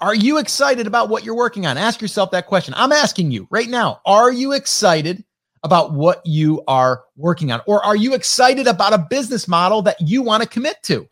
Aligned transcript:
Are 0.00 0.14
you 0.14 0.38
excited 0.38 0.86
about 0.86 1.08
what 1.08 1.24
you're 1.24 1.34
working 1.34 1.66
on? 1.66 1.76
Ask 1.76 2.00
yourself 2.00 2.30
that 2.30 2.46
question. 2.46 2.72
I'm 2.76 2.92
asking 2.92 3.32
you 3.32 3.48
right 3.50 3.68
now. 3.68 4.00
Are 4.06 4.32
you 4.32 4.52
excited 4.52 5.24
about 5.64 5.92
what 5.92 6.24
you 6.24 6.62
are 6.68 7.02
working 7.16 7.50
on? 7.50 7.62
Or 7.66 7.84
are 7.84 7.96
you 7.96 8.14
excited 8.14 8.68
about 8.68 8.92
a 8.92 8.98
business 8.98 9.48
model 9.48 9.82
that 9.82 10.00
you 10.00 10.22
want 10.22 10.44
to 10.44 10.48
commit 10.48 10.80
to? 10.84 11.08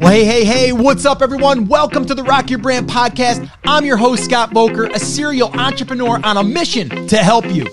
Well, 0.00 0.12
hey, 0.12 0.24
hey, 0.24 0.44
hey, 0.44 0.72
what's 0.72 1.06
up, 1.06 1.22
everyone? 1.22 1.68
Welcome 1.68 2.04
to 2.06 2.16
the 2.16 2.24
Rock 2.24 2.50
Your 2.50 2.58
Brand 2.58 2.88
podcast. 2.88 3.48
I'm 3.64 3.84
your 3.84 3.96
host, 3.96 4.24
Scott 4.24 4.50
Voelker, 4.50 4.92
a 4.92 4.98
serial 4.98 5.50
entrepreneur 5.52 6.18
on 6.24 6.36
a 6.36 6.42
mission 6.42 7.06
to 7.06 7.18
help 7.18 7.44
you. 7.46 7.64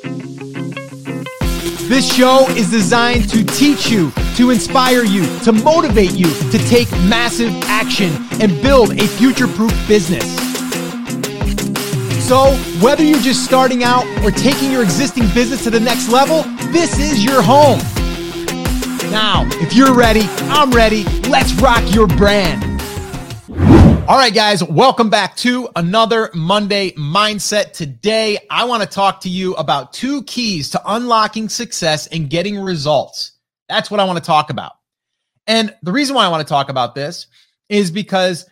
This 1.89 2.15
show 2.15 2.45
is 2.49 2.69
designed 2.69 3.27
to 3.31 3.43
teach 3.43 3.89
you, 3.89 4.11
to 4.35 4.49
inspire 4.49 5.03
you, 5.03 5.23
to 5.39 5.51
motivate 5.51 6.13
you 6.13 6.25
to 6.51 6.57
take 6.67 6.91
massive 7.07 7.51
action 7.63 8.11
and 8.41 8.61
build 8.61 8.91
a 8.99 9.07
future 9.07 9.47
proof 9.47 9.73
business. 9.87 10.25
So, 12.27 12.55
whether 12.81 13.03
you're 13.03 13.19
just 13.19 13.45
starting 13.45 13.83
out 13.83 14.05
or 14.23 14.31
taking 14.31 14.71
your 14.71 14.81
existing 14.81 15.27
business 15.33 15.63
to 15.65 15.69
the 15.69 15.79
next 15.79 16.09
level, 16.09 16.43
this 16.71 16.97
is 16.97 17.23
your 17.23 17.41
home. 17.41 17.79
Now, 19.11 19.47
if 19.61 19.73
you're 19.73 19.93
ready, 19.93 20.23
I'm 20.49 20.71
ready. 20.71 21.03
Let's 21.29 21.53
rock 21.55 21.83
your 21.93 22.07
brand. 22.07 22.63
All 24.07 24.17
right, 24.17 24.33
guys, 24.33 24.63
welcome 24.63 25.09
back 25.09 25.35
to 25.37 25.69
another 25.75 26.29
Monday 26.33 26.91
Mindset. 26.91 27.73
Today, 27.73 28.37
I 28.49 28.65
want 28.65 28.83
to 28.83 28.89
talk 28.89 29.21
to 29.21 29.29
you 29.29 29.53
about 29.55 29.93
two 29.93 30.23
keys 30.23 30.69
to 30.71 30.81
unlocking 30.85 31.47
success 31.47 32.07
and 32.07 32.29
getting 32.29 32.59
results. 32.59 33.33
That's 33.69 33.89
what 33.89 33.99
I 33.99 34.05
want 34.05 34.17
to 34.17 34.25
talk 34.25 34.49
about. 34.49 34.73
And 35.47 35.75
the 35.83 35.91
reason 35.91 36.15
why 36.15 36.25
I 36.25 36.29
want 36.29 36.45
to 36.45 36.51
talk 36.51 36.69
about 36.69 36.95
this 36.95 37.27
is 37.69 37.91
because 37.91 38.45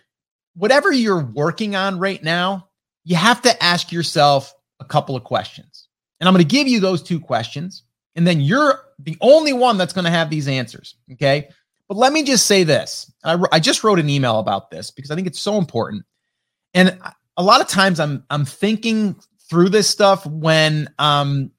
whatever 0.55 0.91
you're 0.91 1.23
working 1.23 1.75
on 1.75 1.99
right 1.99 2.21
now, 2.23 2.67
you 3.03 3.15
have 3.15 3.41
to 3.43 3.63
ask 3.63 3.91
yourself 3.91 4.53
a 4.79 4.85
couple 4.85 5.15
of 5.15 5.23
questions. 5.23 5.87
And 6.19 6.27
I'm 6.27 6.33
going 6.33 6.45
to 6.45 6.49
give 6.49 6.67
you 6.67 6.79
those 6.79 7.01
two 7.01 7.19
questions. 7.19 7.83
And 8.15 8.27
then 8.27 8.41
you're 8.41 8.79
the 8.99 9.17
only 9.21 9.53
one 9.53 9.77
that's 9.77 9.93
going 9.93 10.05
to 10.05 10.11
have 10.11 10.29
these 10.29 10.47
answers. 10.47 10.95
Okay. 11.13 11.49
But 11.87 11.97
let 11.97 12.13
me 12.13 12.23
just 12.23 12.45
say 12.45 12.63
this. 12.63 13.11
I, 13.23 13.41
I 13.51 13.59
just 13.59 13.83
wrote 13.83 13.99
an 13.99 14.09
email 14.09 14.39
about 14.39 14.71
this 14.71 14.91
because 14.91 15.11
I 15.11 15.15
think 15.15 15.27
it's 15.27 15.41
so 15.41 15.57
important. 15.57 16.05
And 16.73 16.97
a 17.37 17.43
lot 17.43 17.61
of 17.61 17.67
times 17.67 17.99
I'm 17.99 18.23
I'm 18.29 18.45
thinking 18.45 19.15
through 19.49 19.69
this 19.69 19.89
stuff 19.89 20.25
when 20.25 20.89
um 20.99 21.51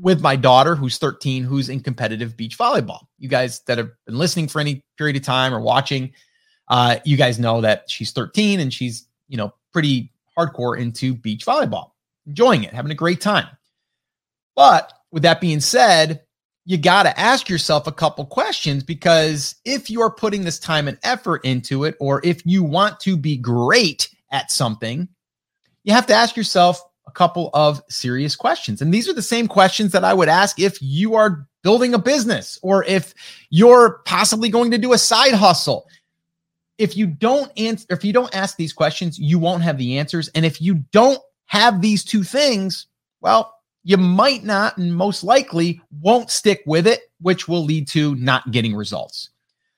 with 0.00 0.20
my 0.20 0.36
daughter 0.36 0.74
who's 0.74 0.98
13 0.98 1.42
who's 1.42 1.68
in 1.68 1.80
competitive 1.80 2.36
beach 2.36 2.56
volleyball. 2.56 3.06
You 3.18 3.28
guys 3.28 3.60
that 3.66 3.78
have 3.78 3.90
been 4.06 4.18
listening 4.18 4.48
for 4.48 4.60
any 4.60 4.84
period 4.96 5.16
of 5.16 5.22
time 5.22 5.52
or 5.52 5.60
watching 5.60 6.12
uh 6.68 6.98
you 7.04 7.16
guys 7.16 7.38
know 7.38 7.60
that 7.60 7.90
she's 7.90 8.12
13 8.12 8.60
and 8.60 8.72
she's, 8.72 9.06
you 9.28 9.36
know, 9.36 9.52
pretty 9.72 10.12
hardcore 10.36 10.78
into 10.78 11.14
beach 11.14 11.44
volleyball. 11.44 11.90
Enjoying 12.26 12.64
it, 12.64 12.72
having 12.74 12.92
a 12.92 12.96
great 12.96 13.20
time. 13.20 13.48
But 14.54 14.92
with 15.10 15.22
that 15.22 15.40
being 15.40 15.60
said, 15.60 16.22
you 16.68 16.76
got 16.76 17.04
to 17.04 17.18
ask 17.18 17.48
yourself 17.48 17.86
a 17.86 17.92
couple 17.92 18.26
questions 18.26 18.84
because 18.84 19.54
if 19.64 19.88
you're 19.88 20.10
putting 20.10 20.44
this 20.44 20.58
time 20.58 20.86
and 20.86 20.98
effort 21.02 21.42
into 21.44 21.84
it, 21.84 21.96
or 21.98 22.20
if 22.22 22.42
you 22.44 22.62
want 22.62 23.00
to 23.00 23.16
be 23.16 23.38
great 23.38 24.14
at 24.30 24.50
something, 24.50 25.08
you 25.84 25.94
have 25.94 26.06
to 26.08 26.14
ask 26.14 26.36
yourself 26.36 26.82
a 27.08 27.10
couple 27.12 27.50
of 27.54 27.82
serious 27.88 28.36
questions. 28.36 28.82
And 28.82 28.92
these 28.92 29.08
are 29.08 29.14
the 29.14 29.22
same 29.22 29.48
questions 29.48 29.92
that 29.92 30.04
I 30.04 30.12
would 30.12 30.28
ask 30.28 30.60
if 30.60 30.80
you 30.82 31.14
are 31.14 31.46
building 31.62 31.94
a 31.94 31.98
business 31.98 32.58
or 32.62 32.84
if 32.84 33.14
you're 33.50 34.00
possibly 34.04 34.50
going 34.50 34.70
to 34.70 34.78
do 34.78 34.92
a 34.92 34.98
side 34.98 35.32
hustle. 35.32 35.88
If 36.76 36.96
you 36.96 37.06
don't 37.06 37.50
answer, 37.56 37.86
if 37.90 38.04
you 38.04 38.12
don't 38.12 38.34
ask 38.34 38.56
these 38.56 38.72
questions, 38.72 39.18
you 39.18 39.38
won't 39.38 39.62
have 39.62 39.78
the 39.78 39.98
answers. 39.98 40.28
And 40.34 40.44
if 40.44 40.60
you 40.60 40.74
don't 40.92 41.18
have 41.46 41.80
these 41.80 42.04
two 42.04 42.22
things, 42.22 42.86
well, 43.20 43.54
you 43.82 43.96
might 43.96 44.44
not 44.44 44.76
and 44.76 44.94
most 44.94 45.24
likely 45.24 45.80
won't 46.00 46.30
stick 46.30 46.62
with 46.66 46.86
it, 46.86 47.00
which 47.20 47.48
will 47.48 47.64
lead 47.64 47.88
to 47.88 48.14
not 48.16 48.50
getting 48.50 48.76
results. 48.76 49.30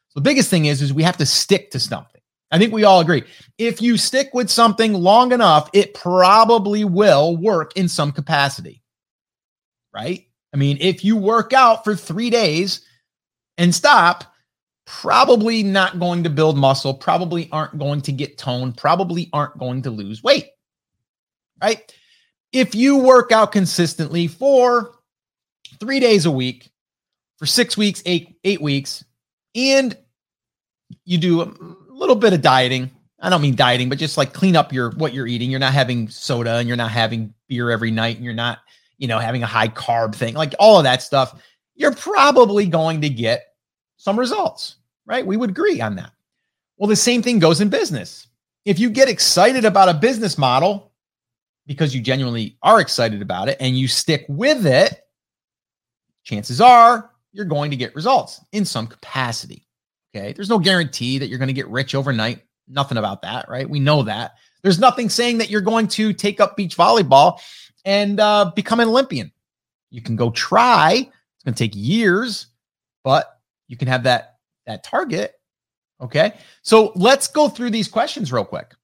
So 0.09 0.19
the 0.19 0.29
biggest 0.29 0.51
thing 0.51 0.65
is, 0.65 0.83
is 0.83 0.93
we 0.93 1.05
have 1.05 1.19
to 1.19 1.27
stick 1.27 1.71
to 1.71 1.79
something. 1.79 2.20
I 2.51 2.59
think 2.59 2.73
we 2.73 2.85
all 2.85 3.01
agree. 3.01 3.25
If 3.59 3.81
you 3.81 3.97
stick 3.97 4.31
with 4.33 4.51
something 4.51 4.93
long 4.93 5.33
enough, 5.33 5.71
it 5.73 5.95
probably 5.95 6.85
will 6.85 7.37
work 7.37 7.77
in 7.77 7.89
some 7.89 8.13
capacity. 8.13 8.83
Right? 9.95 10.27
I 10.53 10.57
mean, 10.57 10.79
if 10.81 11.05
you 11.05 11.17
work 11.17 11.53
out 11.53 11.85
for 11.85 11.95
three 11.95 12.31
days 12.31 12.85
and 13.59 13.75
stop, 13.75 14.25
probably 14.87 15.63
not 15.63 16.01
going 16.01 16.25
to 16.25 16.31
build 16.31 16.57
muscle, 16.57 16.95
probably 16.95 17.49
aren't 17.53 17.79
going 17.79 18.01
to 18.03 18.13
get 18.13 18.39
toned, 18.39 18.77
probably 18.77 19.31
aren't 19.33 19.59
going 19.59 19.83
to 19.83 19.91
lose 19.91 20.23
weight. 20.23 20.51
Right? 21.63 21.93
if 22.53 22.75
you 22.75 22.99
work 22.99 23.33
out 23.33 23.53
consistently 23.53 24.27
for 24.27 24.93
three 25.79 26.01
days 26.01 26.27
a 26.27 26.31
week 26.31 26.71
for 27.39 27.47
six 27.47 27.77
weeks, 27.77 28.03
eight, 28.07 28.37
eight 28.45 28.61
weeks, 28.61 29.05
and 29.55 29.97
you 31.05 31.19
do 31.19 31.79
little 32.01 32.17
bit 32.17 32.33
of 32.33 32.43
dieting. 32.43 32.91
I 33.21 33.29
don't 33.29 33.43
mean 33.43 33.55
dieting, 33.55 33.89
but 33.89 33.99
just 33.99 34.17
like 34.17 34.33
clean 34.33 34.57
up 34.57 34.73
your 34.73 34.91
what 34.93 35.13
you're 35.13 35.27
eating. 35.27 35.51
You're 35.51 35.61
not 35.61 35.75
having 35.75 36.09
soda 36.09 36.57
and 36.57 36.67
you're 36.67 36.77
not 36.77 36.91
having 36.91 37.35
beer 37.49 37.71
every 37.71 37.91
night 37.91 38.17
and 38.17 38.25
you're 38.25 38.35
not, 38.35 38.61
you 38.99 39.07
know, 39.07 39.19
having 39.19 39.43
a 39.43 39.47
high 39.47 39.69
carb 39.69 40.15
thing, 40.15 40.35
like 40.35 40.55
all 40.59 40.79
of 40.79 40.85
that 40.85 41.03
stuff. 41.03 41.41
You're 41.75 41.95
probably 41.95 42.67
going 42.67 43.03
to 43.03 43.11
get 43.11 43.55
some 43.97 44.19
results, 44.19 44.77
right? 45.07 45.27
We 45.27 45.37
would 45.37 45.51
agree 45.51 45.81
on 45.81 45.97
that. 45.97 46.13
Well, 46.79 46.89
the 46.89 46.97
same 46.97 47.23
thing 47.23 47.39
goes 47.39 47.61
in 47.61 47.69
business. 47.69 48.27
If 48.65 48.79
you 48.79 48.89
get 48.89 49.09
excited 49.09 49.67
about 49.67 49.91
a 49.91 49.95
business 49.95 50.39
model 50.39 50.93
because 51.67 51.95
you 51.95 52.01
genuinely 52.01 52.57
are 52.63 52.81
excited 52.81 53.21
about 53.21 53.49
it 53.49 53.59
and 53.61 53.79
you 53.79 53.87
stick 53.87 54.25
with 54.29 54.67
it, 54.67 55.07
chances 56.25 56.61
are 56.61 57.11
you're 57.33 57.45
going 57.45 57.71
to 57.71 57.77
get 57.77 57.95
results 57.95 58.41
in 58.53 58.65
some 58.65 58.87
capacity. 58.87 59.67
Okay. 60.15 60.33
There's 60.33 60.49
no 60.49 60.59
guarantee 60.59 61.19
that 61.19 61.29
you're 61.29 61.39
going 61.39 61.49
to 61.49 61.55
get 61.55 61.69
rich 61.69 61.95
overnight. 61.95 62.43
Nothing 62.69 62.99
about 62.99 63.23
that, 63.23 63.49
right? 63.49 63.69
We 63.69 63.81
know 63.81 64.03
that. 64.05 64.35
There's 64.63 64.79
nothing 64.79 65.09
saying 65.09 65.39
that 65.39 65.51
you're 65.51 65.61
going 65.61 65.89
to 65.89 66.13
take 66.13 66.41
up 66.41 66.57
beach 66.57 66.77
volleyball 66.77 67.41
and 67.85 68.21
uh, 68.21 68.53
become 68.55 68.81
an 68.81 68.89
Olympian. 68.89 69.33
You 69.91 70.03
can 70.03 70.17
go 70.17 70.31
try. 70.31 70.93
It's 70.95 71.45
going 71.45 71.55
to 71.55 71.59
take 71.59 71.73
years, 71.75 72.47
but 73.03 73.39
you 73.69 73.77
can 73.77 73.89
have 73.89 74.05
that 74.05 74.37
that 74.67 74.85
target. 74.85 75.35
Okay. 76.01 76.35
So 76.63 76.93
let's 76.95 77.29
go 77.29 77.49
through 77.49 77.71
these 77.71 77.89
questions 77.89 78.33
real 78.33 78.45
quick. 78.45 78.75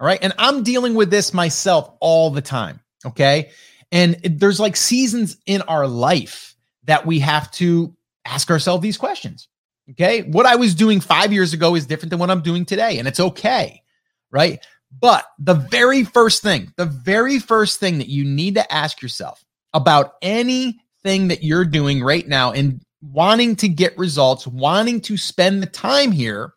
All 0.00 0.06
right. 0.06 0.18
And 0.22 0.32
I'm 0.38 0.62
dealing 0.62 0.94
with 0.94 1.10
this 1.10 1.34
myself 1.34 1.90
all 2.00 2.30
the 2.30 2.42
time. 2.42 2.80
Okay. 3.04 3.50
And 3.90 4.14
there's 4.22 4.60
like 4.60 4.76
seasons 4.76 5.38
in 5.46 5.62
our 5.62 5.86
life 5.86 6.54
that 6.84 7.06
we 7.06 7.20
have 7.20 7.50
to 7.52 7.94
ask 8.24 8.50
ourselves 8.50 8.82
these 8.82 8.98
questions. 8.98 9.48
Okay. 9.90 10.22
What 10.22 10.46
I 10.46 10.56
was 10.56 10.74
doing 10.74 11.00
five 11.00 11.32
years 11.32 11.52
ago 11.52 11.74
is 11.74 11.86
different 11.86 12.10
than 12.10 12.18
what 12.18 12.30
I'm 12.30 12.42
doing 12.42 12.64
today. 12.64 12.98
And 12.98 13.08
it's 13.08 13.20
okay. 13.20 13.82
Right. 14.30 14.64
But 15.00 15.24
the 15.38 15.54
very 15.54 16.04
first 16.04 16.42
thing, 16.42 16.72
the 16.76 16.86
very 16.86 17.38
first 17.38 17.80
thing 17.80 17.98
that 17.98 18.08
you 18.08 18.24
need 18.24 18.54
to 18.54 18.72
ask 18.72 19.02
yourself 19.02 19.44
about 19.74 20.14
anything 20.22 21.28
that 21.28 21.42
you're 21.42 21.64
doing 21.64 22.02
right 22.02 22.26
now 22.26 22.52
and 22.52 22.82
wanting 23.00 23.56
to 23.56 23.68
get 23.68 23.96
results, 23.96 24.46
wanting 24.46 25.00
to 25.02 25.16
spend 25.16 25.62
the 25.62 25.66
time 25.66 26.12
here 26.12 26.54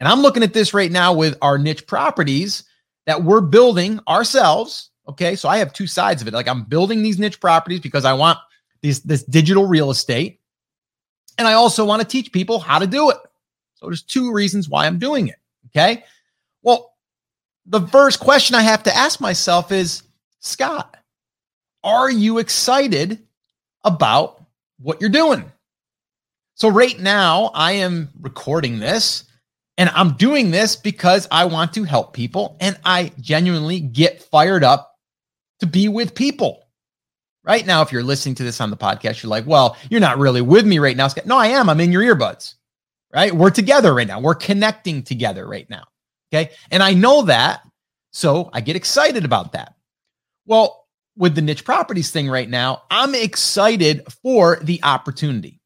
and 0.00 0.08
I'm 0.08 0.22
looking 0.22 0.42
at 0.42 0.54
this 0.54 0.74
right 0.74 0.90
now 0.90 1.12
with 1.12 1.36
our 1.42 1.58
niche 1.58 1.86
properties 1.86 2.64
that 3.06 3.22
we're 3.22 3.42
building 3.42 4.00
ourselves. 4.08 4.90
Okay. 5.08 5.36
So 5.36 5.48
I 5.48 5.58
have 5.58 5.72
two 5.72 5.86
sides 5.86 6.22
of 6.22 6.28
it. 6.28 6.34
Like 6.34 6.48
I'm 6.48 6.64
building 6.64 7.02
these 7.02 7.18
niche 7.18 7.38
properties 7.38 7.80
because 7.80 8.04
I 8.04 8.14
want 8.14 8.38
these, 8.80 9.02
this 9.02 9.22
digital 9.24 9.66
real 9.66 9.90
estate. 9.90 10.39
And 11.38 11.48
I 11.48 11.54
also 11.54 11.84
want 11.84 12.02
to 12.02 12.08
teach 12.08 12.32
people 12.32 12.58
how 12.58 12.78
to 12.78 12.86
do 12.86 13.10
it. 13.10 13.16
So 13.74 13.86
there's 13.86 14.02
two 14.02 14.32
reasons 14.32 14.68
why 14.68 14.86
I'm 14.86 14.98
doing 14.98 15.28
it. 15.28 15.36
Okay. 15.66 16.04
Well, 16.62 16.94
the 17.66 17.86
first 17.88 18.20
question 18.20 18.56
I 18.56 18.62
have 18.62 18.82
to 18.84 18.94
ask 18.94 19.20
myself 19.20 19.72
is 19.72 20.02
Scott, 20.40 20.96
are 21.82 22.10
you 22.10 22.38
excited 22.38 23.18
about 23.84 24.44
what 24.78 25.00
you're 25.00 25.10
doing? 25.10 25.50
So 26.54 26.68
right 26.68 26.98
now, 26.98 27.50
I 27.54 27.72
am 27.72 28.10
recording 28.20 28.78
this 28.78 29.24
and 29.78 29.88
I'm 29.94 30.12
doing 30.12 30.50
this 30.50 30.76
because 30.76 31.26
I 31.30 31.46
want 31.46 31.72
to 31.74 31.84
help 31.84 32.12
people 32.12 32.58
and 32.60 32.78
I 32.84 33.12
genuinely 33.18 33.80
get 33.80 34.22
fired 34.22 34.62
up 34.62 34.98
to 35.60 35.66
be 35.66 35.88
with 35.88 36.14
people. 36.14 36.66
Right 37.50 37.66
now, 37.66 37.82
if 37.82 37.90
you're 37.90 38.04
listening 38.04 38.36
to 38.36 38.44
this 38.44 38.60
on 38.60 38.70
the 38.70 38.76
podcast, 38.76 39.24
you're 39.24 39.30
like, 39.30 39.44
well, 39.44 39.76
you're 39.90 39.98
not 39.98 40.18
really 40.18 40.40
with 40.40 40.64
me 40.64 40.78
right 40.78 40.96
now. 40.96 41.08
No, 41.24 41.36
I 41.36 41.48
am. 41.48 41.68
I'm 41.68 41.80
in 41.80 41.90
your 41.90 42.04
earbuds. 42.04 42.54
Right. 43.12 43.34
We're 43.34 43.50
together 43.50 43.92
right 43.92 44.06
now. 44.06 44.20
We're 44.20 44.36
connecting 44.36 45.02
together 45.02 45.48
right 45.48 45.68
now. 45.68 45.82
Okay. 46.32 46.52
And 46.70 46.80
I 46.80 46.94
know 46.94 47.22
that. 47.22 47.62
So 48.12 48.50
I 48.52 48.60
get 48.60 48.76
excited 48.76 49.24
about 49.24 49.50
that. 49.54 49.74
Well, 50.46 50.86
with 51.16 51.34
the 51.34 51.42
niche 51.42 51.64
properties 51.64 52.12
thing 52.12 52.30
right 52.30 52.48
now, 52.48 52.82
I'm 52.88 53.16
excited 53.16 54.04
for 54.22 54.60
the 54.62 54.78
opportunity. 54.84 55.60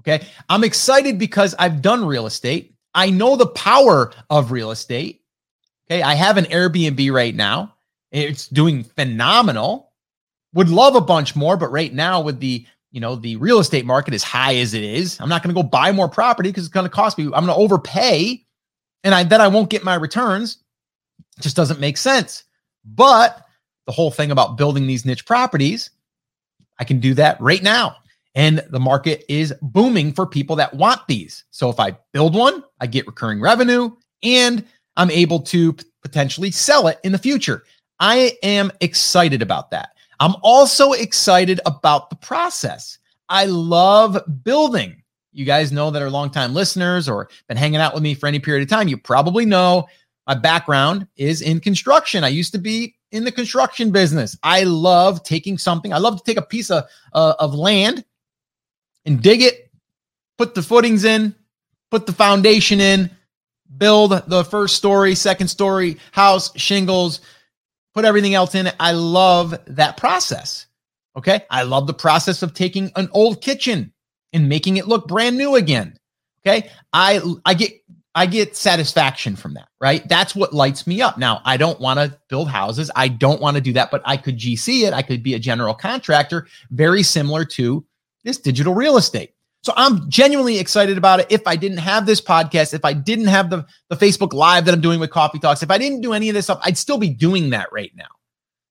Okay. 0.00 0.26
I'm 0.48 0.64
excited 0.64 1.20
because 1.20 1.54
I've 1.56 1.82
done 1.82 2.04
real 2.04 2.26
estate. 2.26 2.74
I 2.96 3.10
know 3.10 3.36
the 3.36 3.46
power 3.46 4.12
of 4.28 4.50
real 4.50 4.72
estate. 4.72 5.22
Okay. 5.88 6.02
I 6.02 6.14
have 6.14 6.36
an 6.36 6.46
Airbnb 6.46 7.12
right 7.12 7.36
now. 7.36 7.76
It's 8.10 8.48
doing 8.48 8.82
phenomenal. 8.82 9.89
Would 10.54 10.68
love 10.68 10.96
a 10.96 11.00
bunch 11.00 11.36
more, 11.36 11.56
but 11.56 11.70
right 11.70 11.92
now 11.92 12.20
with 12.20 12.40
the 12.40 12.66
you 12.90 13.00
know 13.00 13.14
the 13.14 13.36
real 13.36 13.60
estate 13.60 13.86
market 13.86 14.14
as 14.14 14.22
high 14.22 14.56
as 14.56 14.74
it 14.74 14.82
is, 14.82 15.18
I'm 15.20 15.28
not 15.28 15.42
going 15.42 15.54
to 15.54 15.62
go 15.62 15.66
buy 15.66 15.92
more 15.92 16.08
property 16.08 16.48
because 16.50 16.64
it's 16.64 16.72
going 16.72 16.86
to 16.86 16.90
cost 16.90 17.18
me. 17.18 17.24
I'm 17.24 17.46
going 17.46 17.46
to 17.46 17.54
overpay, 17.54 18.44
and 19.04 19.14
I 19.14 19.22
then 19.24 19.40
I 19.40 19.48
won't 19.48 19.70
get 19.70 19.84
my 19.84 19.94
returns. 19.94 20.58
It 21.38 21.42
just 21.42 21.56
doesn't 21.56 21.80
make 21.80 21.96
sense. 21.96 22.44
But 22.84 23.44
the 23.86 23.92
whole 23.92 24.10
thing 24.10 24.30
about 24.30 24.56
building 24.56 24.86
these 24.86 25.04
niche 25.04 25.26
properties, 25.26 25.90
I 26.78 26.84
can 26.84 27.00
do 27.00 27.14
that 27.14 27.40
right 27.40 27.62
now. 27.62 27.96
And 28.34 28.64
the 28.70 28.80
market 28.80 29.24
is 29.28 29.52
booming 29.60 30.12
for 30.12 30.26
people 30.26 30.56
that 30.56 30.74
want 30.74 31.00
these. 31.08 31.44
So 31.50 31.68
if 31.68 31.80
I 31.80 31.96
build 32.12 32.34
one, 32.34 32.62
I 32.80 32.86
get 32.86 33.06
recurring 33.06 33.40
revenue 33.40 33.90
and 34.22 34.64
I'm 34.96 35.10
able 35.10 35.40
to 35.40 35.74
potentially 36.02 36.50
sell 36.50 36.86
it 36.86 37.00
in 37.02 37.12
the 37.12 37.18
future. 37.18 37.64
I 37.98 38.32
am 38.42 38.70
excited 38.80 39.42
about 39.42 39.70
that. 39.72 39.90
I'm 40.20 40.36
also 40.42 40.92
excited 40.92 41.60
about 41.66 42.10
the 42.10 42.16
process. 42.16 42.98
I 43.28 43.46
love 43.46 44.18
building. 44.44 45.02
You 45.32 45.44
guys 45.44 45.72
know 45.72 45.90
that 45.90 46.02
are 46.02 46.10
longtime 46.10 46.52
listeners 46.52 47.08
or 47.08 47.30
been 47.48 47.56
hanging 47.56 47.80
out 47.80 47.94
with 47.94 48.02
me 48.02 48.14
for 48.14 48.26
any 48.26 48.38
period 48.38 48.62
of 48.62 48.68
time. 48.68 48.88
You 48.88 48.98
probably 48.98 49.46
know 49.46 49.88
my 50.26 50.34
background 50.34 51.06
is 51.16 51.40
in 51.40 51.58
construction. 51.60 52.22
I 52.22 52.28
used 52.28 52.52
to 52.52 52.58
be 52.58 52.94
in 53.12 53.24
the 53.24 53.32
construction 53.32 53.90
business. 53.90 54.36
I 54.42 54.64
love 54.64 55.22
taking 55.22 55.56
something. 55.56 55.92
I 55.92 55.98
love 55.98 56.18
to 56.18 56.24
take 56.24 56.36
a 56.36 56.42
piece 56.42 56.70
of 56.70 56.84
uh, 57.12 57.34
of 57.38 57.54
land 57.54 58.04
and 59.06 59.22
dig 59.22 59.42
it, 59.42 59.70
put 60.36 60.54
the 60.54 60.62
footings 60.62 61.04
in, 61.04 61.34
put 61.90 62.06
the 62.06 62.12
foundation 62.12 62.80
in, 62.80 63.10
build 63.78 64.22
the 64.26 64.44
first 64.44 64.76
story, 64.76 65.14
second 65.14 65.48
story, 65.48 65.96
house, 66.12 66.56
shingles, 66.58 67.20
put 67.94 68.04
everything 68.04 68.34
else 68.34 68.54
in. 68.54 68.70
I 68.78 68.92
love 68.92 69.54
that 69.66 69.96
process. 69.96 70.66
Okay. 71.16 71.44
I 71.50 71.62
love 71.62 71.86
the 71.86 71.94
process 71.94 72.42
of 72.42 72.54
taking 72.54 72.90
an 72.96 73.08
old 73.12 73.42
kitchen 73.42 73.92
and 74.32 74.48
making 74.48 74.76
it 74.76 74.86
look 74.86 75.08
brand 75.08 75.36
new 75.36 75.56
again. 75.56 75.98
Okay. 76.46 76.70
I 76.92 77.20
I 77.44 77.54
get 77.54 77.72
I 78.14 78.26
get 78.26 78.56
satisfaction 78.56 79.36
from 79.36 79.54
that, 79.54 79.68
right? 79.80 80.06
That's 80.08 80.34
what 80.34 80.52
lights 80.52 80.86
me 80.86 81.00
up. 81.00 81.16
Now, 81.16 81.40
I 81.44 81.56
don't 81.56 81.80
want 81.80 82.00
to 82.00 82.18
build 82.28 82.48
houses. 82.48 82.90
I 82.96 83.08
don't 83.08 83.40
want 83.40 83.56
to 83.56 83.60
do 83.60 83.72
that, 83.74 83.90
but 83.90 84.02
I 84.04 84.16
could 84.16 84.36
GC 84.36 84.82
it. 84.82 84.92
I 84.92 85.02
could 85.02 85.22
be 85.22 85.34
a 85.34 85.38
general 85.38 85.74
contractor, 85.74 86.48
very 86.70 87.04
similar 87.04 87.44
to 87.46 87.84
this 88.24 88.38
digital 88.38 88.74
real 88.74 88.96
estate. 88.96 89.34
So 89.62 89.74
I'm 89.76 90.08
genuinely 90.08 90.58
excited 90.58 90.96
about 90.96 91.20
it. 91.20 91.26
If 91.28 91.42
I 91.46 91.56
didn't 91.56 91.78
have 91.78 92.06
this 92.06 92.20
podcast, 92.20 92.72
if 92.72 92.84
I 92.84 92.94
didn't 92.94 93.26
have 93.26 93.50
the, 93.50 93.66
the 93.90 93.96
Facebook 93.96 94.32
Live 94.32 94.64
that 94.64 94.74
I'm 94.74 94.80
doing 94.80 95.00
with 95.00 95.10
Coffee 95.10 95.38
Talks, 95.38 95.62
if 95.62 95.70
I 95.70 95.76
didn't 95.76 96.00
do 96.00 96.14
any 96.14 96.30
of 96.30 96.34
this 96.34 96.46
stuff, 96.46 96.60
I'd 96.62 96.78
still 96.78 96.98
be 96.98 97.10
doing 97.10 97.50
that 97.50 97.70
right 97.70 97.92
now. 97.94 98.08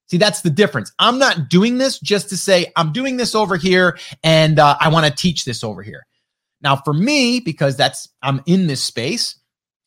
See, 0.09 0.17
that's 0.17 0.41
the 0.41 0.49
difference. 0.49 0.91
I'm 0.97 1.19
not 1.19 1.49
doing 1.49 1.77
this 1.77 1.99
just 1.99 2.29
to 2.29 2.37
say 2.37 2.71
I'm 2.75 2.91
doing 2.91 3.17
this 3.17 3.35
over 3.35 3.55
here 3.55 3.99
and 4.23 4.57
uh, 4.57 4.75
I 4.79 4.89
want 4.89 5.05
to 5.05 5.11
teach 5.11 5.45
this 5.45 5.63
over 5.63 5.83
here. 5.83 6.07
Now, 6.61 6.75
for 6.77 6.93
me, 6.93 7.39
because 7.39 7.77
that's 7.77 8.09
I'm 8.23 8.41
in 8.47 8.65
this 8.65 8.81
space, 8.81 9.39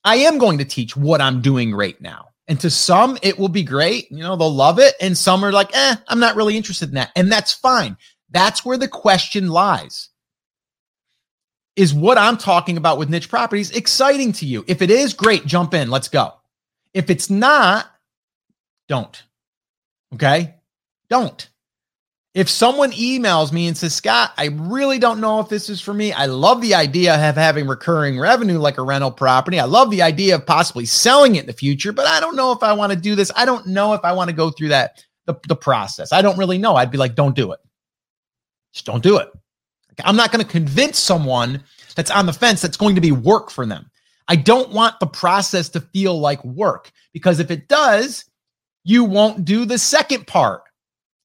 I 0.05 0.17
am 0.17 0.39
going 0.39 0.59
to 0.59 0.65
teach 0.65 0.97
what 0.97 1.21
I'm 1.21 1.43
doing 1.43 1.75
right 1.75 2.01
now. 2.01 2.29
And 2.47 2.61
to 2.61 2.71
some, 2.71 3.19
it 3.23 3.39
will 3.39 3.49
be 3.49 3.63
great. 3.63 4.11
You 4.11 4.19
know, 4.19 4.37
they'll 4.37 4.51
love 4.53 4.79
it. 4.79 4.95
And 5.01 5.19
some 5.19 5.45
are 5.45 5.53
like, 5.53 5.75
eh, 5.75 5.97
I'm 6.09 6.21
not 6.21 6.37
really 6.37 6.57
interested 6.57 6.89
in 6.89 6.95
that. 6.95 7.11
And 7.17 7.31
that's 7.31 7.53
fine. 7.53 7.97
That's 8.31 8.65
where 8.65 8.79
the 8.79 8.89
question 8.89 9.49
lies. 9.49 10.09
Is 11.75 11.95
what 11.95 12.19
I'm 12.19 12.37
talking 12.37 12.77
about 12.77 12.99
with 12.99 13.09
niche 13.09 13.31
properties 13.31 13.71
exciting 13.71 14.33
to 14.35 14.47
you? 14.47 14.65
If 14.67 14.83
it 14.83 14.91
is, 14.91 15.15
great, 15.15 15.47
jump 15.47 15.73
in, 15.73 15.91
let's 15.91 16.09
go. 16.09 16.35
If 16.93 17.09
it's 17.09 17.31
not, 17.31 17.91
don't. 18.89 19.23
Okay? 20.15 20.55
Don't. 21.09 21.49
If 22.35 22.49
someone 22.49 22.93
emails 22.93 23.53
me 23.53 23.67
and 23.67 23.77
says, 23.77 23.95
Scott, 23.95 24.33
I 24.39 24.47
really 24.47 24.99
don't 24.99 25.21
know 25.21 25.41
if 25.41 25.51
this 25.51 25.69
is 25.69 25.83
for 25.83 25.93
me. 25.93 26.13
I 26.13 26.27
love 26.27 26.63
the 26.63 26.75
idea 26.75 27.15
of 27.15 27.35
having 27.35 27.67
recurring 27.67 28.19
revenue 28.19 28.59
like 28.59 28.79
a 28.79 28.83
rental 28.83 29.11
property. 29.11 29.61
I 29.61 29.65
love 29.65 29.91
the 29.91 30.01
idea 30.01 30.37
of 30.37 30.47
possibly 30.47 30.87
selling 30.87 31.37
it 31.37 31.41
in 31.41 31.47
the 31.47 31.53
future, 31.53 31.93
but 31.93 32.07
I 32.07 32.21
don't 32.21 32.37
know 32.37 32.53
if 32.53 32.63
I 32.63 32.73
want 32.73 32.93
to 32.93 32.99
do 32.99 33.15
this. 33.15 33.31
I 33.37 33.45
don't 33.45 33.67
know 33.67 33.93
if 33.93 34.01
I 34.03 34.13
want 34.13 34.31
to 34.31 34.37
go 34.37 34.51
through 34.51 34.69
that, 34.69 35.05
the, 35.27 35.35
the 35.47 35.57
process. 35.57 36.11
I 36.11 36.23
don't 36.23 36.39
really 36.39 36.57
know. 36.57 36.75
I'd 36.75 36.91
be 36.91 36.97
like, 36.99 37.15
don't 37.15 37.37
do 37.37 37.53
it. 37.53 37.61
Just 38.73 38.87
don't 38.87 39.03
do 39.03 39.19
it. 39.19 39.31
I'm 40.05 40.17
not 40.17 40.33
going 40.33 40.45
to 40.45 40.51
convince 40.51 40.99
someone 40.99 41.63
that's 41.95 42.11
on 42.11 42.27
the 42.27 42.33
fence 42.33 42.63
that's 42.63 42.77
going 42.77 42.95
to 42.95 43.01
be 43.01 43.13
work 43.13 43.51
for 43.51 43.67
them. 43.67 43.91
I 44.29 44.37
don't 44.37 44.71
want 44.71 45.01
the 45.01 45.07
process 45.07 45.69
to 45.71 45.81
feel 45.81 46.19
like 46.19 46.45
work 46.45 46.91
because 47.13 47.41
if 47.41 47.51
it 47.51 47.69
does, 47.69 48.25
you 48.85 49.05
won't 49.05 49.45
do 49.45 49.65
the 49.65 49.79
second 49.79 50.27
part. 50.27 50.63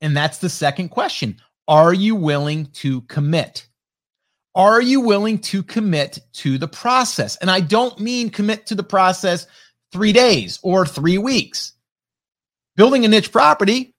And 0.02 0.16
that's 0.16 0.40
the 0.40 0.50
second 0.50 0.90
question. 0.90 1.38
Are 1.68 1.94
you 1.94 2.16
willing 2.16 2.68
to 2.74 3.02
commit? 3.02 3.68
Are 4.56 4.82
you 4.82 5.02
willing 5.02 5.40
to 5.40 5.62
commit 5.62 6.20
to 6.34 6.58
the 6.58 6.68
process? 6.68 7.36
And 7.38 7.52
I 7.52 7.60
don't 7.60 8.00
mean 8.00 8.30
commit 8.30 8.66
to 8.68 8.76
the 8.76 8.84
process 8.84 9.48
three 9.92 10.12
days 10.12 10.60
or 10.64 10.86
three 10.86 11.18
weeks. 11.18 11.74
Building 12.76 13.06
a 13.06 13.08
niche 13.08 13.32
property 13.32 13.96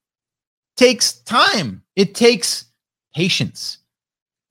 takes 0.77 1.15
time, 1.21 1.83
it 1.97 2.15
takes 2.15 2.67
patience. 3.15 3.78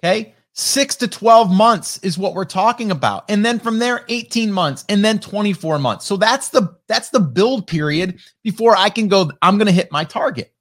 Okay. 0.04 0.34
Six 0.54 0.96
to 0.98 1.08
12 1.08 1.52
months 1.52 2.00
is 2.00 2.18
what 2.18 2.34
we're 2.34 2.44
talking 2.44 2.90
about. 2.90 3.26
And 3.30 3.46
then 3.46 3.60
from 3.60 3.78
there, 3.78 4.06
18 4.10 4.52
months 4.52 4.86
and 4.90 5.06
then 5.06 5.20
24 5.20 5.78
months. 5.78 6.06
So 6.06 6.18
that's 6.18 6.50
the 6.50 6.76
that's 6.88 7.10
the 7.10 7.20
build 7.20 7.68
period 7.68 8.20
before 8.44 8.76
I 8.76 8.90
can 8.90 9.08
go, 9.08 9.30
I'm 9.44 9.60
gonna 9.60 9.72
hit 9.72 9.92
my 9.92 10.04
target. 10.04 10.52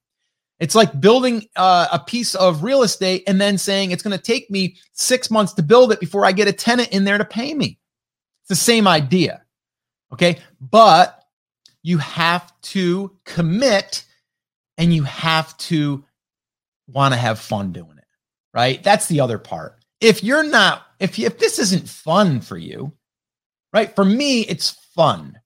It's 0.59 0.75
like 0.75 0.99
building 0.99 1.47
uh, 1.55 1.87
a 1.91 1.99
piece 1.99 2.33
of 2.35 2.63
real 2.63 2.81
estate 2.81 3.23
and 3.27 3.39
then 3.39 3.57
saying 3.57 3.91
it's 3.91 4.01
going 4.01 4.17
to 4.17 4.23
take 4.23 4.49
me 4.49 4.75
six 4.91 5.29
months 5.29 5.53
to 5.53 5.63
build 5.63 5.91
it 5.91 5.99
before 5.99 6.25
I 6.25 6.31
get 6.31 6.47
a 6.47 6.53
tenant 6.53 6.89
in 6.89 7.03
there 7.03 7.19
to 7.19 7.25
pay 7.25 7.53
me. 7.53 7.77
It's 8.41 8.49
the 8.49 8.55
same 8.55 8.87
idea. 8.87 9.43
Okay. 10.11 10.39
But 10.59 11.23
you 11.83 11.99
have 11.99 12.59
to 12.61 13.15
commit 13.23 14.03
and 14.77 14.93
you 14.93 15.03
have 15.03 15.55
to 15.57 16.03
want 16.87 17.13
to 17.13 17.19
have 17.19 17.39
fun 17.39 17.71
doing 17.71 17.96
it, 17.96 17.96
right? 18.53 18.81
That's 18.83 19.07
the 19.07 19.19
other 19.19 19.37
part. 19.37 19.75
If 19.99 20.23
you're 20.23 20.43
not, 20.43 20.83
if 20.99 21.17
you, 21.17 21.25
if 21.25 21.39
this 21.39 21.59
isn't 21.59 21.89
fun 21.89 22.41
for 22.41 22.57
you, 22.57 22.91
right? 23.73 23.93
For 23.95 24.05
me, 24.05 24.41
it's 24.41 24.71
fun. 24.95 25.39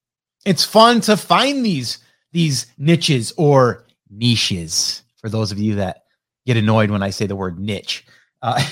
It's 0.44 0.64
fun 0.64 1.00
to 1.02 1.16
find 1.16 1.64
these 1.64 1.98
these 2.32 2.66
niches 2.78 3.32
or 3.36 3.84
niches. 4.10 5.02
For 5.16 5.28
those 5.28 5.52
of 5.52 5.58
you 5.58 5.76
that 5.76 6.04
get 6.46 6.56
annoyed 6.56 6.90
when 6.90 7.02
I 7.02 7.10
say 7.10 7.26
the 7.26 7.36
word 7.36 7.58
niche, 7.58 8.04
uh, 8.42 8.62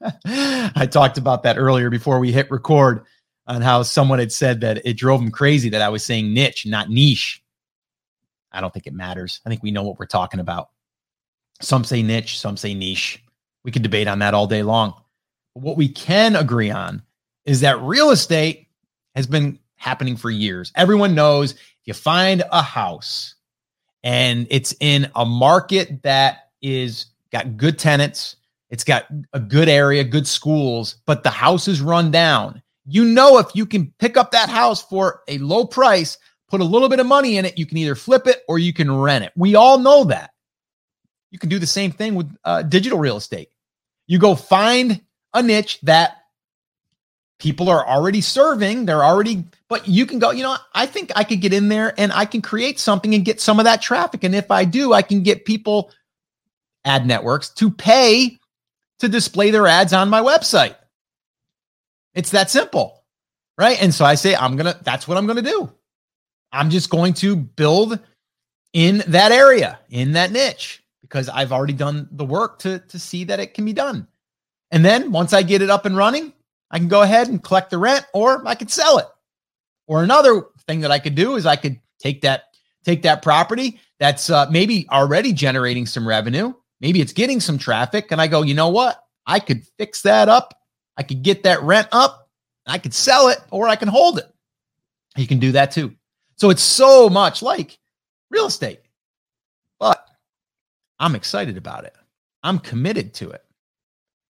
I 0.24 0.88
talked 0.90 1.18
about 1.18 1.42
that 1.42 1.58
earlier 1.58 1.90
before 1.90 2.18
we 2.18 2.32
hit 2.32 2.50
record 2.50 3.04
on 3.46 3.60
how 3.62 3.82
someone 3.82 4.18
had 4.18 4.32
said 4.32 4.60
that 4.60 4.84
it 4.86 4.96
drove 4.96 5.20
him 5.20 5.30
crazy 5.30 5.68
that 5.70 5.82
I 5.82 5.88
was 5.88 6.04
saying 6.04 6.32
niche, 6.32 6.66
not 6.66 6.88
niche. 6.88 7.42
I 8.52 8.60
don't 8.60 8.72
think 8.72 8.86
it 8.86 8.94
matters. 8.94 9.40
I 9.44 9.50
think 9.50 9.62
we 9.62 9.70
know 9.70 9.82
what 9.82 9.98
we're 9.98 10.06
talking 10.06 10.40
about. 10.40 10.70
Some 11.60 11.84
say 11.84 12.02
niche, 12.02 12.38
some 12.38 12.56
say 12.56 12.74
niche. 12.74 13.22
We 13.64 13.70
could 13.70 13.82
debate 13.82 14.08
on 14.08 14.20
that 14.20 14.34
all 14.34 14.46
day 14.46 14.62
long. 14.62 14.94
But 15.54 15.62
what 15.62 15.76
we 15.76 15.88
can 15.88 16.36
agree 16.36 16.70
on 16.70 17.02
is 17.44 17.60
that 17.60 17.80
real 17.80 18.10
estate 18.10 18.68
has 19.14 19.26
been 19.26 19.58
happening 19.76 20.16
for 20.16 20.30
years. 20.30 20.72
Everyone 20.76 21.14
knows 21.14 21.52
if 21.52 21.58
you 21.84 21.94
find 21.94 22.42
a 22.52 22.62
house 22.62 23.34
and 24.02 24.46
it's 24.50 24.74
in 24.80 25.10
a 25.14 25.24
market 25.24 26.02
that 26.02 26.50
is 26.62 27.06
got 27.32 27.56
good 27.56 27.78
tenants, 27.78 28.36
it's 28.68 28.84
got 28.84 29.06
a 29.32 29.40
good 29.40 29.68
area, 29.68 30.04
good 30.04 30.26
schools, 30.26 30.96
but 31.06 31.22
the 31.22 31.30
house 31.30 31.66
is 31.66 31.80
run 31.80 32.10
down. 32.10 32.62
You 32.86 33.04
know, 33.04 33.38
if 33.38 33.46
you 33.54 33.66
can 33.66 33.92
pick 33.98 34.16
up 34.16 34.30
that 34.32 34.48
house 34.48 34.82
for 34.82 35.22
a 35.28 35.38
low 35.38 35.64
price, 35.64 36.18
put 36.48 36.60
a 36.60 36.64
little 36.64 36.88
bit 36.88 37.00
of 37.00 37.06
money 37.06 37.36
in 37.36 37.44
it, 37.44 37.58
you 37.58 37.66
can 37.66 37.78
either 37.78 37.94
flip 37.94 38.26
it 38.26 38.42
or 38.48 38.58
you 38.58 38.72
can 38.72 38.94
rent 38.94 39.24
it. 39.24 39.32
We 39.36 39.54
all 39.54 39.78
know 39.78 40.04
that. 40.04 40.30
You 41.30 41.38
can 41.38 41.48
do 41.48 41.58
the 41.58 41.66
same 41.66 41.92
thing 41.92 42.14
with 42.14 42.36
uh, 42.44 42.62
digital 42.62 42.98
real 42.98 43.16
estate. 43.16 43.50
You 44.06 44.18
go 44.18 44.34
find 44.34 45.00
a 45.32 45.42
niche 45.42 45.80
that 45.82 46.16
people 47.38 47.68
are 47.68 47.86
already 47.86 48.20
serving, 48.20 48.86
they're 48.86 49.04
already, 49.04 49.44
but 49.68 49.88
you 49.88 50.04
can 50.04 50.18
go, 50.18 50.30
you 50.30 50.42
know, 50.42 50.56
I 50.74 50.86
think 50.86 51.10
I 51.16 51.24
could 51.24 51.40
get 51.40 51.52
in 51.52 51.68
there 51.68 51.94
and 51.96 52.12
I 52.12 52.26
can 52.26 52.42
create 52.42 52.78
something 52.78 53.14
and 53.14 53.24
get 53.24 53.40
some 53.40 53.58
of 53.58 53.64
that 53.64 53.80
traffic. 53.80 54.24
And 54.24 54.34
if 54.34 54.50
I 54.50 54.64
do, 54.64 54.92
I 54.92 55.02
can 55.02 55.22
get 55.22 55.44
people, 55.44 55.90
ad 56.84 57.06
networks, 57.06 57.48
to 57.50 57.70
pay 57.70 58.38
to 58.98 59.08
display 59.08 59.50
their 59.50 59.66
ads 59.66 59.92
on 59.92 60.10
my 60.10 60.20
website. 60.20 60.76
It's 62.14 62.30
that 62.30 62.50
simple. 62.50 63.02
Right. 63.56 63.82
And 63.82 63.94
so 63.94 64.04
I 64.04 64.14
say, 64.14 64.34
I'm 64.34 64.56
going 64.56 64.72
to, 64.72 64.78
that's 64.82 65.06
what 65.06 65.18
I'm 65.18 65.26
going 65.26 65.42
to 65.42 65.50
do. 65.50 65.70
I'm 66.52 66.70
just 66.70 66.90
going 66.90 67.14
to 67.14 67.36
build 67.36 67.98
in 68.72 69.02
that 69.08 69.32
area, 69.32 69.78
in 69.88 70.12
that 70.12 70.32
niche 70.32 70.82
because 71.10 71.28
I've 71.28 71.52
already 71.52 71.74
done 71.74 72.08
the 72.12 72.24
work 72.24 72.60
to, 72.60 72.78
to 72.78 72.98
see 72.98 73.24
that 73.24 73.40
it 73.40 73.52
can 73.52 73.66
be 73.66 73.74
done. 73.74 74.06
And 74.70 74.82
then 74.84 75.12
once 75.12 75.34
I 75.34 75.42
get 75.42 75.60
it 75.60 75.68
up 75.68 75.84
and 75.84 75.96
running, 75.96 76.32
I 76.70 76.78
can 76.78 76.88
go 76.88 77.02
ahead 77.02 77.28
and 77.28 77.42
collect 77.42 77.70
the 77.70 77.78
rent 77.78 78.06
or 78.14 78.46
I 78.46 78.54
could 78.54 78.70
sell 78.70 78.96
it. 78.98 79.06
Or 79.86 80.02
another 80.02 80.44
thing 80.66 80.80
that 80.80 80.92
I 80.92 81.00
could 81.00 81.16
do 81.16 81.34
is 81.34 81.44
I 81.44 81.56
could 81.56 81.80
Take 82.00 82.22
that, 82.22 82.44
take 82.84 83.02
that 83.02 83.22
property 83.22 83.78
that's 83.98 84.30
uh, 84.30 84.46
maybe 84.50 84.88
already 84.90 85.32
generating 85.32 85.86
some 85.86 86.08
revenue. 86.08 86.52
Maybe 86.80 87.00
it's 87.00 87.12
getting 87.12 87.40
some 87.40 87.58
traffic. 87.58 88.10
And 88.10 88.20
I 88.20 88.26
go, 88.26 88.42
you 88.42 88.54
know 88.54 88.70
what? 88.70 89.04
I 89.26 89.38
could 89.38 89.62
fix 89.78 90.02
that 90.02 90.28
up. 90.28 90.54
I 90.96 91.02
could 91.02 91.22
get 91.22 91.42
that 91.42 91.62
rent 91.62 91.88
up. 91.92 92.28
I 92.66 92.78
could 92.78 92.94
sell 92.94 93.28
it 93.28 93.38
or 93.50 93.68
I 93.68 93.76
can 93.76 93.88
hold 93.88 94.18
it. 94.18 94.32
You 95.16 95.26
can 95.26 95.38
do 95.38 95.52
that 95.52 95.72
too. 95.72 95.94
So 96.36 96.50
it's 96.50 96.62
so 96.62 97.10
much 97.10 97.42
like 97.42 97.78
real 98.30 98.46
estate. 98.46 98.80
I'm 101.00 101.14
excited 101.14 101.56
about 101.56 101.84
it. 101.84 101.96
I'm 102.42 102.58
committed 102.58 103.14
to 103.14 103.30
it. 103.30 103.42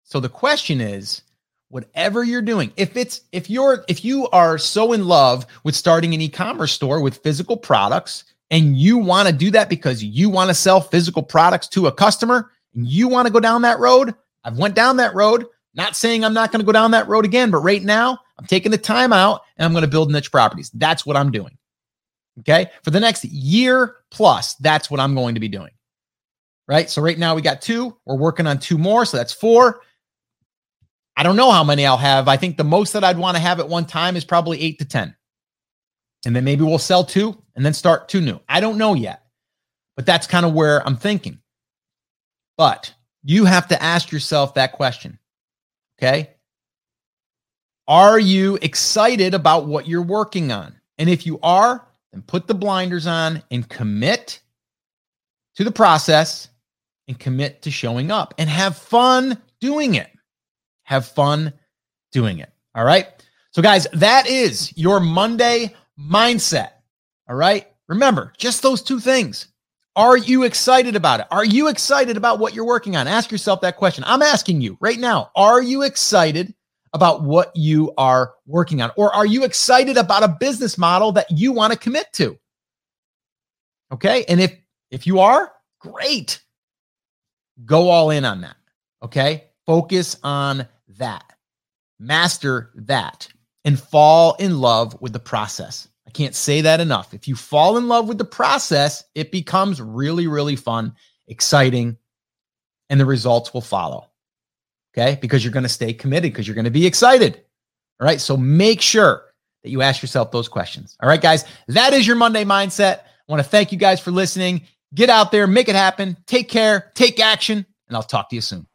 So 0.04 0.20
the 0.20 0.28
question 0.28 0.80
is, 0.80 1.22
whatever 1.70 2.22
you're 2.22 2.42
doing, 2.42 2.72
if 2.76 2.96
it's 2.96 3.22
if 3.32 3.50
you're 3.50 3.84
if 3.88 4.04
you 4.04 4.28
are 4.28 4.58
so 4.58 4.92
in 4.92 5.06
love 5.06 5.46
with 5.64 5.74
starting 5.74 6.14
an 6.14 6.20
e-commerce 6.20 6.72
store 6.72 7.00
with 7.00 7.18
physical 7.18 7.56
products 7.56 8.24
and 8.50 8.76
you 8.76 8.98
want 8.98 9.28
to 9.28 9.34
do 9.34 9.50
that 9.50 9.68
because 9.68 10.04
you 10.04 10.30
want 10.30 10.48
to 10.48 10.54
sell 10.54 10.80
physical 10.80 11.22
products 11.22 11.68
to 11.68 11.86
a 11.86 11.92
customer 11.92 12.50
and 12.74 12.86
you 12.86 13.08
want 13.08 13.26
to 13.26 13.32
go 13.32 13.40
down 13.40 13.62
that 13.62 13.78
road, 13.78 14.14
I've 14.44 14.58
went 14.58 14.74
down 14.74 14.98
that 14.98 15.14
road. 15.14 15.46
Not 15.74 15.96
saying 15.96 16.24
I'm 16.24 16.34
not 16.34 16.50
going 16.50 16.60
to 16.60 16.66
go 16.66 16.72
down 16.72 16.90
that 16.92 17.08
road 17.08 17.24
again, 17.24 17.50
but 17.50 17.58
right 17.58 17.82
now 17.82 18.18
I'm 18.38 18.46
taking 18.46 18.72
the 18.72 18.78
time 18.78 19.12
out 19.12 19.42
and 19.56 19.64
I'm 19.64 19.72
going 19.72 19.82
to 19.82 19.90
build 19.90 20.10
niche 20.10 20.32
properties. 20.32 20.70
That's 20.70 21.06
what 21.06 21.16
I'm 21.16 21.30
doing. 21.30 21.56
Okay. 22.40 22.70
For 22.82 22.90
the 22.90 23.00
next 23.00 23.24
year 23.24 23.96
plus, 24.10 24.54
that's 24.54 24.90
what 24.90 25.00
I'm 25.00 25.14
going 25.14 25.34
to 25.34 25.40
be 25.40 25.48
doing. 25.48 25.70
Right. 26.68 26.90
So 26.90 27.00
right 27.00 27.18
now 27.18 27.34
we 27.34 27.40
got 27.40 27.62
two. 27.62 27.96
We're 28.04 28.16
working 28.16 28.46
on 28.46 28.58
two 28.58 28.76
more. 28.76 29.06
So 29.06 29.16
that's 29.16 29.32
four. 29.32 29.80
I 31.16 31.22
don't 31.22 31.36
know 31.36 31.50
how 31.50 31.64
many 31.64 31.86
I'll 31.86 31.96
have. 31.96 32.28
I 32.28 32.36
think 32.36 32.56
the 32.56 32.64
most 32.64 32.92
that 32.92 33.02
I'd 33.02 33.18
want 33.18 33.36
to 33.36 33.42
have 33.42 33.58
at 33.58 33.68
one 33.68 33.86
time 33.86 34.16
is 34.16 34.24
probably 34.24 34.60
eight 34.60 34.78
to 34.78 34.84
10. 34.84 35.16
And 36.26 36.36
then 36.36 36.44
maybe 36.44 36.62
we'll 36.62 36.78
sell 36.78 37.04
two 37.04 37.42
and 37.56 37.64
then 37.64 37.72
start 37.72 38.08
two 38.08 38.20
new. 38.20 38.38
I 38.48 38.60
don't 38.60 38.76
know 38.76 38.94
yet, 38.94 39.22
but 39.96 40.04
that's 40.04 40.26
kind 40.26 40.44
of 40.44 40.52
where 40.52 40.86
I'm 40.86 40.96
thinking. 40.96 41.40
But 42.58 42.92
you 43.24 43.46
have 43.46 43.68
to 43.68 43.82
ask 43.82 44.12
yourself 44.12 44.54
that 44.54 44.72
question. 44.72 45.18
Okay. 45.98 46.30
Are 47.88 48.18
you 48.18 48.58
excited 48.60 49.32
about 49.32 49.66
what 49.66 49.88
you're 49.88 50.02
working 50.02 50.52
on? 50.52 50.78
And 50.98 51.08
if 51.08 51.24
you 51.24 51.40
are, 51.42 51.88
then 52.12 52.22
put 52.22 52.46
the 52.46 52.54
blinders 52.54 53.06
on 53.06 53.42
and 53.50 53.66
commit 53.68 54.40
to 55.56 55.64
the 55.64 55.72
process 55.72 56.48
and 57.08 57.18
commit 57.18 57.62
to 57.62 57.70
showing 57.70 58.10
up 58.10 58.34
and 58.38 58.48
have 58.48 58.76
fun 58.76 59.40
doing 59.60 59.96
it. 59.96 60.10
Have 60.84 61.06
fun 61.06 61.52
doing 62.12 62.38
it. 62.38 62.52
All 62.74 62.84
right. 62.84 63.06
So, 63.50 63.62
guys, 63.62 63.86
that 63.94 64.28
is 64.28 64.76
your 64.76 65.00
Monday 65.00 65.74
mindset. 65.98 66.70
All 67.28 67.36
right. 67.36 67.66
Remember, 67.88 68.32
just 68.38 68.62
those 68.62 68.82
two 68.82 69.00
things. 69.00 69.48
Are 69.96 70.16
you 70.16 70.44
excited 70.44 70.94
about 70.94 71.20
it? 71.20 71.26
Are 71.32 71.44
you 71.44 71.68
excited 71.68 72.16
about 72.16 72.38
what 72.38 72.54
you're 72.54 72.64
working 72.64 72.94
on? 72.96 73.08
Ask 73.08 73.32
yourself 73.32 73.60
that 73.62 73.76
question. 73.76 74.04
I'm 74.06 74.22
asking 74.22 74.60
you 74.60 74.76
right 74.80 74.98
now. 74.98 75.32
Are 75.34 75.60
you 75.60 75.82
excited 75.82 76.54
about 76.92 77.24
what 77.24 77.50
you 77.56 77.92
are 77.98 78.34
working 78.46 78.80
on? 78.80 78.92
Or 78.96 79.12
are 79.12 79.26
you 79.26 79.44
excited 79.44 79.96
about 79.96 80.22
a 80.22 80.28
business 80.28 80.78
model 80.78 81.10
that 81.12 81.26
you 81.30 81.50
want 81.50 81.72
to 81.72 81.78
commit 81.78 82.12
to? 82.12 82.38
Okay. 83.90 84.24
And 84.28 84.40
if 84.40 84.54
if 84.90 85.06
you 85.06 85.18
are, 85.18 85.52
great. 85.80 86.42
Go 87.64 87.88
all 87.88 88.10
in 88.10 88.24
on 88.24 88.40
that. 88.42 88.56
Okay. 89.02 89.44
Focus 89.66 90.16
on 90.22 90.66
that. 90.98 91.24
Master 91.98 92.70
that 92.74 93.28
and 93.64 93.78
fall 93.78 94.34
in 94.34 94.60
love 94.60 95.00
with 95.00 95.12
the 95.12 95.18
process. 95.18 95.88
I 96.06 96.10
can't 96.10 96.34
say 96.34 96.60
that 96.62 96.80
enough. 96.80 97.12
If 97.12 97.28
you 97.28 97.34
fall 97.34 97.76
in 97.76 97.88
love 97.88 98.08
with 98.08 98.18
the 98.18 98.24
process, 98.24 99.04
it 99.14 99.30
becomes 99.30 99.80
really, 99.80 100.26
really 100.26 100.56
fun, 100.56 100.94
exciting, 101.26 101.98
and 102.88 102.98
the 102.98 103.04
results 103.04 103.52
will 103.52 103.60
follow 103.60 104.08
okay? 104.98 105.18
Because 105.20 105.44
you're 105.44 105.52
going 105.52 105.64
to 105.64 105.68
stay 105.68 105.92
committed, 105.92 106.32
because 106.32 106.46
you're 106.46 106.54
going 106.54 106.64
to 106.64 106.70
be 106.70 106.86
excited. 106.86 107.42
All 108.00 108.06
right. 108.06 108.20
So 108.20 108.36
make 108.36 108.80
sure 108.80 109.24
that 109.62 109.70
you 109.70 109.82
ask 109.82 110.02
yourself 110.02 110.30
those 110.30 110.48
questions. 110.48 110.96
All 111.02 111.08
right, 111.08 111.20
guys, 111.20 111.44
that 111.68 111.92
is 111.92 112.06
your 112.06 112.16
Monday 112.16 112.44
mindset. 112.44 113.00
I 113.00 113.04
want 113.28 113.42
to 113.42 113.48
thank 113.48 113.72
you 113.72 113.78
guys 113.78 114.00
for 114.00 114.10
listening. 114.10 114.62
Get 114.94 115.10
out 115.10 115.32
there, 115.32 115.46
make 115.46 115.68
it 115.68 115.74
happen, 115.74 116.16
take 116.26 116.48
care, 116.48 116.90
take 116.94 117.20
action, 117.20 117.66
and 117.88 117.96
I'll 117.96 118.02
talk 118.02 118.30
to 118.30 118.36
you 118.36 118.40
soon. 118.40 118.66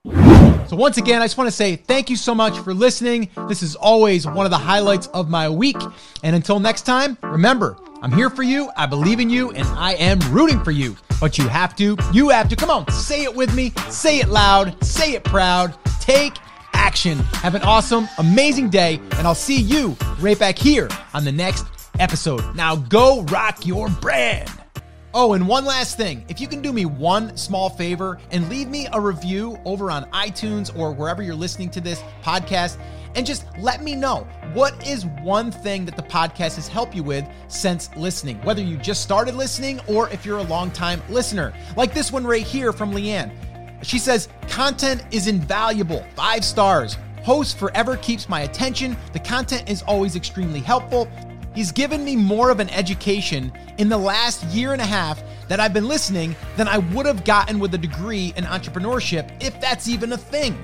So, 0.68 0.78
once 0.78 0.98
again, 0.98 1.22
I 1.22 1.26
just 1.26 1.38
want 1.38 1.48
to 1.48 1.56
say 1.56 1.76
thank 1.76 2.10
you 2.10 2.16
so 2.16 2.34
much 2.34 2.58
for 2.60 2.74
listening. 2.74 3.30
This 3.48 3.62
is 3.62 3.76
always 3.76 4.26
one 4.26 4.46
of 4.46 4.52
the 4.52 4.58
highlights 4.58 5.08
of 5.08 5.30
my 5.30 5.50
week. 5.50 5.78
And 6.24 6.36
until 6.36 6.60
next 6.60 6.84
time, 6.84 7.18
remember, 7.22 7.78
I'm 8.02 8.12
here 8.12 8.30
for 8.30 8.44
you, 8.44 8.70
I 8.78 8.86
believe 8.86 9.20
in 9.20 9.30
you, 9.30 9.52
and 9.52 9.68
I 9.68 9.94
am 9.96 10.20
rooting 10.32 10.64
for 10.64 10.72
you. 10.72 10.96
But 11.20 11.38
you 11.38 11.48
have 11.48 11.76
to, 11.78 11.98
you 12.14 12.30
have 12.30 12.50
to, 12.50 12.56
come 12.56 12.70
on, 12.70 12.90
say 12.92 13.24
it 13.24 13.36
with 13.36 13.54
me, 13.54 13.72
say 13.90 14.20
it 14.20 14.30
loud, 14.30 14.84
say 14.84 15.14
it 15.14 15.24
proud 15.24 15.78
take 16.04 16.34
action. 16.74 17.18
Have 17.42 17.56
an 17.56 17.62
awesome, 17.62 18.10
amazing 18.18 18.70
day, 18.70 19.00
and 19.18 19.26
I'll 19.26 19.36
see 19.36 19.60
you 19.60 19.96
right 20.20 20.38
back 20.38 20.58
here 20.58 20.90
on 21.14 21.24
the 21.24 21.32
next 21.32 21.66
episode. 22.00 22.56
Now 22.56 22.76
go 22.76 23.22
rock 23.24 23.66
your 23.66 23.90
brand. 23.90 24.63
Oh, 25.16 25.34
and 25.34 25.48
one 25.48 25.64
last 25.64 25.96
thing. 25.96 26.26
If 26.28 26.42
you 26.42 26.48
can 26.48 26.60
do 26.64 26.74
me 26.74 26.86
one 26.86 27.38
small 27.38 27.70
favor 27.70 28.18
and 28.32 28.50
leave 28.50 28.68
me 28.68 28.88
a 28.94 29.00
review 29.00 29.60
over 29.64 29.92
on 29.92 30.06
iTunes 30.06 30.76
or 30.76 30.92
wherever 30.92 31.22
you're 31.22 31.36
listening 31.36 31.70
to 31.72 31.82
this 31.82 32.02
podcast, 32.24 32.80
and 33.14 33.24
just 33.24 33.46
let 33.60 33.84
me 33.84 33.96
know 33.96 34.28
what 34.54 34.88
is 34.88 35.06
one 35.22 35.52
thing 35.52 35.86
that 35.86 35.96
the 35.96 36.02
podcast 36.02 36.56
has 36.56 36.68
helped 36.68 36.96
you 36.96 37.04
with 37.04 37.28
since 37.48 37.96
listening, 37.96 38.42
whether 38.42 38.64
you 38.64 38.76
just 38.78 39.04
started 39.04 39.36
listening 39.36 39.80
or 39.88 40.10
if 40.10 40.26
you're 40.26 40.40
a 40.40 40.44
long-time 40.44 41.00
listener, 41.10 41.54
like 41.78 41.94
this 41.94 42.12
one 42.12 42.26
right 42.26 42.42
here 42.42 42.74
from 42.74 42.92
Leanne. 42.92 43.32
She 43.84 44.00
says, 44.00 44.30
content 44.48 45.04
is 45.12 45.28
invaluable. 45.28 46.04
Five 46.16 46.44
stars. 46.44 46.98
Host 47.24 47.58
forever 47.58 47.98
keeps 47.98 48.28
my 48.28 48.42
attention. 48.42 48.98
The 49.14 49.20
content 49.20 49.70
is 49.70 49.84
always 49.84 50.16
extremely 50.16 50.60
helpful. 50.60 51.08
He's 51.54 51.72
given 51.72 52.04
me 52.04 52.16
more 52.16 52.50
of 52.50 52.60
an 52.60 52.70
education 52.70 53.52
in 53.78 53.90
the 53.90 53.98
last 53.98 54.44
year 54.46 54.74
and 54.74 54.82
a 54.82 54.86
half 54.86 55.22
that 55.48 55.60
I've 55.60 55.74
been 55.74 55.88
listening 55.88 56.36
than 56.58 56.68
I 56.68 56.80
would 56.80 57.06
have 57.06 57.24
gotten 57.24 57.60
with 57.60 57.74
a 57.76 57.78
degree 57.78 58.34
in 58.36 58.44
entrepreneurship, 58.44 59.32
if 59.40 59.60
that's 59.62 59.88
even 59.88 60.14
a 60.14 60.18
thing. 60.18 60.58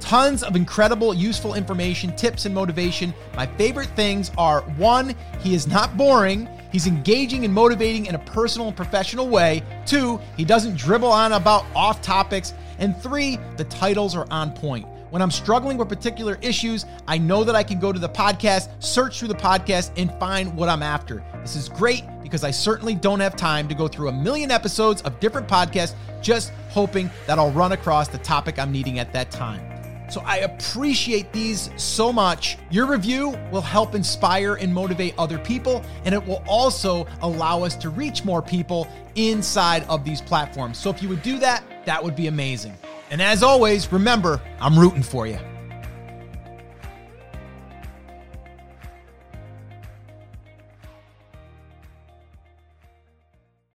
Tons 0.00 0.42
of 0.42 0.54
incredible, 0.54 1.14
useful 1.14 1.54
information, 1.54 2.14
tips, 2.14 2.44
and 2.44 2.54
motivation. 2.54 3.14
My 3.36 3.46
favorite 3.46 3.88
things 3.96 4.30
are 4.36 4.60
one, 4.76 5.14
he 5.40 5.54
is 5.54 5.66
not 5.66 5.96
boring. 5.96 6.46
He's 6.70 6.86
engaging 6.86 7.44
and 7.44 7.54
motivating 7.54 8.06
in 8.06 8.14
a 8.16 8.18
personal 8.18 8.66
and 8.66 8.76
professional 8.76 9.28
way. 9.28 9.62
Two, 9.86 10.20
he 10.36 10.44
doesn't 10.44 10.76
dribble 10.76 11.08
on 11.08 11.32
about 11.32 11.64
off 11.74 12.02
topics. 12.02 12.52
And 12.78 13.00
three, 13.00 13.38
the 13.56 13.64
titles 13.64 14.16
are 14.16 14.26
on 14.30 14.52
point. 14.52 14.84
When 15.14 15.22
I'm 15.22 15.30
struggling 15.30 15.78
with 15.78 15.88
particular 15.88 16.38
issues, 16.42 16.86
I 17.06 17.18
know 17.18 17.44
that 17.44 17.54
I 17.54 17.62
can 17.62 17.78
go 17.78 17.92
to 17.92 18.00
the 18.00 18.08
podcast, 18.08 18.68
search 18.82 19.20
through 19.20 19.28
the 19.28 19.36
podcast, 19.36 19.92
and 19.96 20.10
find 20.18 20.52
what 20.56 20.68
I'm 20.68 20.82
after. 20.82 21.22
This 21.40 21.54
is 21.54 21.68
great 21.68 22.02
because 22.20 22.42
I 22.42 22.50
certainly 22.50 22.96
don't 22.96 23.20
have 23.20 23.36
time 23.36 23.68
to 23.68 23.76
go 23.76 23.86
through 23.86 24.08
a 24.08 24.12
million 24.12 24.50
episodes 24.50 25.02
of 25.02 25.20
different 25.20 25.46
podcasts 25.46 25.94
just 26.20 26.50
hoping 26.68 27.08
that 27.28 27.38
I'll 27.38 27.52
run 27.52 27.70
across 27.70 28.08
the 28.08 28.18
topic 28.18 28.58
I'm 28.58 28.72
needing 28.72 28.98
at 28.98 29.12
that 29.12 29.30
time. 29.30 29.62
So 30.10 30.20
I 30.26 30.38
appreciate 30.38 31.32
these 31.32 31.70
so 31.76 32.12
much. 32.12 32.58
Your 32.72 32.86
review 32.86 33.38
will 33.52 33.62
help 33.62 33.94
inspire 33.94 34.56
and 34.56 34.74
motivate 34.74 35.14
other 35.16 35.38
people, 35.38 35.84
and 36.04 36.12
it 36.12 36.26
will 36.26 36.42
also 36.48 37.06
allow 37.22 37.62
us 37.62 37.76
to 37.76 37.88
reach 37.88 38.24
more 38.24 38.42
people 38.42 38.88
inside 39.14 39.84
of 39.84 40.04
these 40.04 40.20
platforms. 40.20 40.76
So 40.76 40.90
if 40.90 41.04
you 41.04 41.08
would 41.08 41.22
do 41.22 41.38
that, 41.38 41.62
that 41.84 42.02
would 42.02 42.16
be 42.16 42.26
amazing. 42.26 42.76
And 43.14 43.22
as 43.22 43.44
always, 43.44 43.92
remember, 43.92 44.40
I'm 44.58 44.76
rooting 44.76 45.04
for 45.04 45.24
you. 45.24 45.38